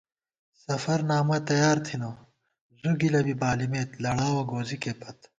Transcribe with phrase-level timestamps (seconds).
[0.63, 2.09] سفرنامہ تیار تھنہ،
[2.79, 5.17] زُو گِلہ بی بالِمېت لڑاوَہ گوزِکےپت